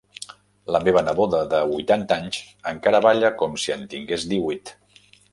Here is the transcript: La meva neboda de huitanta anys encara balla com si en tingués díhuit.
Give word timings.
La 0.75 0.79
meva 0.85 1.01
neboda 1.09 1.41
de 1.51 1.59
huitanta 1.73 2.17
anys 2.21 2.39
encara 2.71 3.01
balla 3.07 3.31
com 3.43 3.53
si 3.65 3.75
en 3.75 3.85
tingués 3.93 4.25
díhuit. 4.33 4.73